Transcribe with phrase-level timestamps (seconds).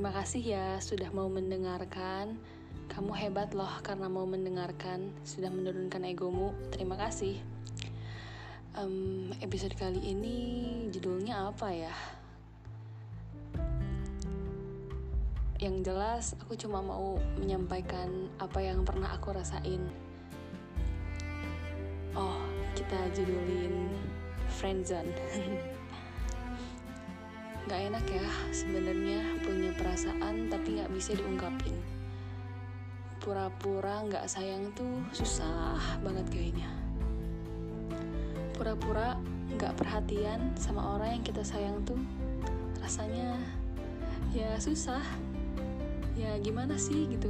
[0.00, 2.40] Terima kasih ya sudah mau mendengarkan.
[2.88, 6.56] Kamu hebat loh karena mau mendengarkan, sudah menurunkan egomu.
[6.72, 7.36] Terima kasih.
[8.80, 10.36] Um, episode kali ini
[10.88, 11.92] judulnya apa ya?
[15.60, 19.84] Yang jelas, aku cuma mau menyampaikan apa yang pernah aku rasain.
[22.16, 22.40] Oh,
[22.72, 23.92] kita judulin
[24.48, 25.12] friendzone.
[27.68, 31.76] Gak enak ya sebenarnya punya perasaan tapi gak bisa diungkapin.
[33.20, 36.72] Pura-pura nggak sayang tuh susah banget kayaknya.
[38.56, 39.20] Pura-pura
[39.60, 42.00] nggak perhatian sama orang yang kita sayang tuh
[42.80, 43.36] rasanya
[44.32, 45.04] ya susah.
[46.16, 47.28] Ya gimana sih gitu?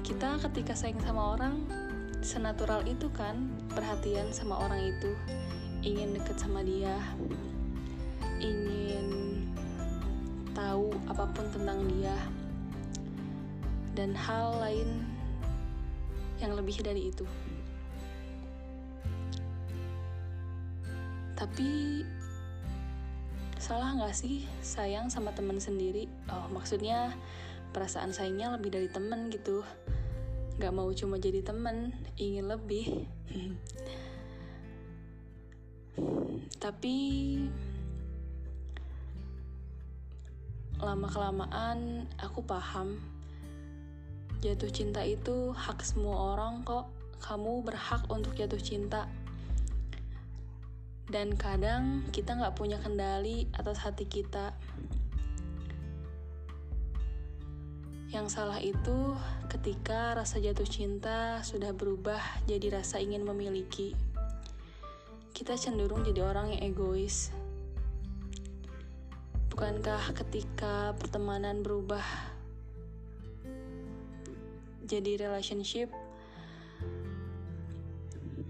[0.00, 1.60] Kita ketika sayang sama orang
[2.24, 5.12] senatural itu kan perhatian sama orang itu
[5.84, 6.96] ingin deket sama dia
[8.46, 9.08] ingin
[10.54, 12.16] tahu apa pun tentang dia
[13.98, 15.02] dan hal lain
[16.38, 17.24] yang lebih dari itu.
[21.36, 22.00] Tapi
[23.56, 26.08] salah nggak sih sayang sama teman sendiri?
[26.32, 27.12] Oh maksudnya
[27.76, 29.60] perasaan sayangnya lebih dari teman gitu.
[30.56, 33.04] Gak mau cuma jadi teman, ingin lebih.
[36.64, 36.96] Tapi
[40.86, 43.02] lama kelamaan aku paham
[44.46, 46.86] Jatuh cinta itu hak semua orang kok.
[47.24, 49.08] Kamu berhak untuk jatuh cinta.
[51.08, 54.52] Dan kadang kita nggak punya kendali atas hati kita.
[58.12, 59.16] Yang salah itu
[59.48, 63.96] ketika rasa jatuh cinta sudah berubah jadi rasa ingin memiliki.
[65.32, 67.32] Kita cenderung jadi orang yang egois.
[69.56, 72.04] Bukankah ketika pertemanan berubah
[74.84, 75.88] jadi relationship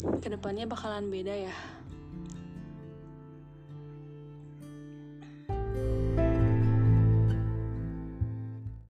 [0.00, 1.52] ke depannya bakalan beda ya